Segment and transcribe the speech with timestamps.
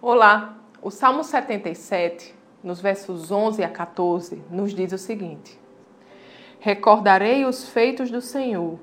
[0.00, 5.58] Olá, o Salmo 77, nos versos 11 a 14, nos diz o seguinte:
[6.60, 8.78] Recordarei os feitos do Senhor,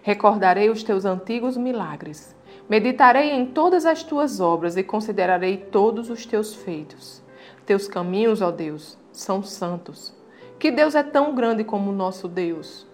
[0.00, 2.36] recordarei os teus antigos milagres.
[2.68, 7.20] Meditarei em todas as tuas obras e considerarei todos os teus feitos.
[7.66, 10.14] Teus caminhos, ó Deus, são santos.
[10.56, 12.86] Que Deus é tão grande como o nosso Deus?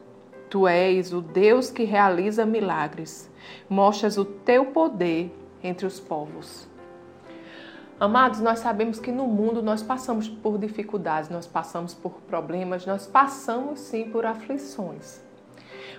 [0.48, 3.30] Tu és o Deus que realiza milagres.
[3.68, 5.30] Mostras o teu poder
[5.62, 6.74] entre os povos.
[7.98, 13.06] Amados, nós sabemos que no mundo nós passamos por dificuldades, nós passamos por problemas, nós
[13.06, 15.20] passamos sim por aflições.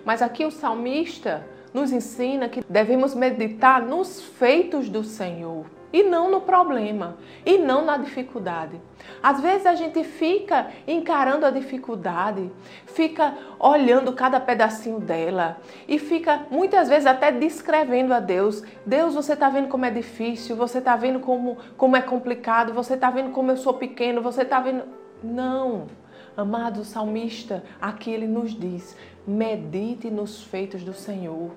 [0.06, 6.30] Mas aqui o salmista nos ensina que devemos meditar nos feitos do Senhor e não
[6.30, 8.80] no problema, e não na dificuldade.
[9.22, 12.52] Às vezes a gente fica encarando a dificuldade,
[12.86, 18.64] fica olhando cada pedacinho dela e fica muitas vezes até descrevendo a Deus.
[18.86, 22.94] Deus, você está vendo como é difícil, você está vendo como, como é complicado, você
[22.94, 24.84] está vendo como eu sou pequeno, você está vendo.
[25.24, 25.88] Não.
[26.36, 31.52] Amado salmista, aqui ele nos diz: medite nos feitos do Senhor.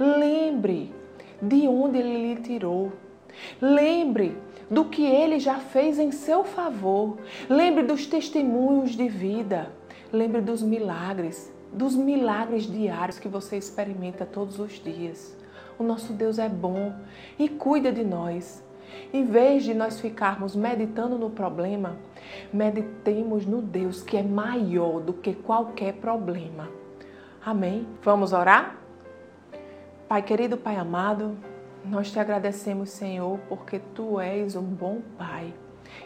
[0.00, 0.90] Lembre
[1.42, 2.92] de onde ele lhe tirou.
[3.60, 4.36] Lembre
[4.70, 7.18] do que ele já fez em seu favor.
[7.48, 9.72] Lembre dos testemunhos de vida.
[10.12, 15.36] Lembre dos milagres, dos milagres diários que você experimenta todos os dias.
[15.78, 16.94] O nosso Deus é bom
[17.38, 18.62] e cuida de nós.
[19.12, 21.96] Em vez de nós ficarmos meditando no problema,
[22.52, 26.68] meditemos no Deus que é maior do que qualquer problema.
[27.44, 27.86] Amém?
[28.02, 28.78] Vamos orar?
[30.08, 31.36] Pai querido, Pai amado,
[31.84, 35.52] nós te agradecemos, Senhor, porque tu és um bom Pai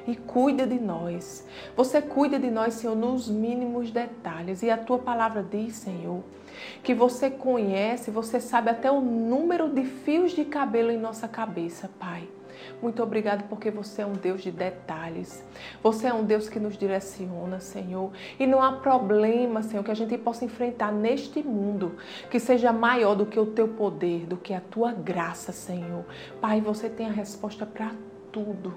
[0.07, 1.47] e cuida de nós.
[1.77, 4.63] Você cuida de nós, Senhor, nos mínimos detalhes.
[4.63, 6.23] E a tua palavra diz, Senhor,
[6.83, 11.91] que você conhece, você sabe até o número de fios de cabelo em nossa cabeça,
[11.99, 12.29] Pai.
[12.81, 15.45] Muito obrigado porque você é um Deus de detalhes.
[15.83, 18.13] Você é um Deus que nos direciona, Senhor.
[18.39, 21.97] E não há problema, Senhor, que a gente possa enfrentar neste mundo
[22.31, 26.05] que seja maior do que o teu poder, do que a tua graça, Senhor.
[26.41, 27.93] Pai, você tem a resposta para
[28.33, 28.75] tudo.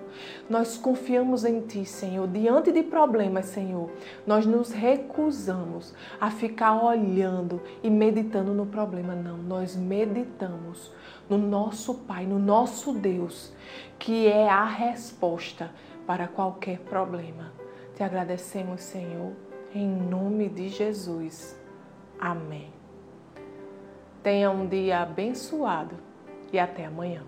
[0.50, 2.28] Nós confiamos em Ti, Senhor.
[2.28, 3.90] Diante de problemas, Senhor,
[4.26, 9.16] nós nos recusamos a ficar olhando e meditando no problema.
[9.16, 10.92] Não, nós meditamos
[11.30, 13.54] no nosso Pai, no nosso Deus,
[13.98, 15.72] que é a resposta
[16.06, 17.54] para qualquer problema.
[17.96, 19.32] Te agradecemos, Senhor,
[19.74, 21.60] em nome de Jesus.
[22.20, 22.72] Amém.
[24.24, 25.96] Tenha um dia abençoado
[26.54, 27.24] e até amanhã.